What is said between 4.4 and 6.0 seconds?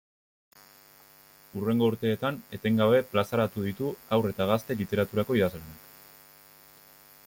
Gazte Literaturako idazlanak.